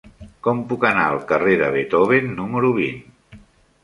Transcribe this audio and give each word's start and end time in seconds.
Com 0.45 0.61
puc 0.69 0.85
anar 0.87 1.03
al 1.09 1.19
carrer 1.31 1.53
de 1.59 1.67
Beethoven 1.75 2.31
número 2.39 2.73
vint? 2.79 3.05